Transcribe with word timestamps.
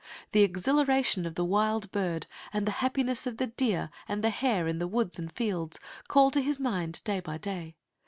The 0.31 0.41
exhilaration 0.41 1.27
of 1.27 1.35
the 1.35 1.45
wild 1.45 1.91
bird, 1.91 2.25
and 2.51 2.65
the 2.65 2.71
happiness 2.81 3.27
of 3.27 3.37
the 3.37 3.45
deer 3.45 3.91
and 4.07 4.23
the 4.23 4.31
hare 4.31 4.67
in 4.67 4.79
the 4.79 4.87
woods 4.87 5.19
and 5.19 5.31
fields, 5.31 5.79
call 6.07 6.31
to 6.31 6.41
his 6.41 6.59
mind 6.59 7.03
day 7.03 7.19
by 7.19 7.37
day. 7.37 7.75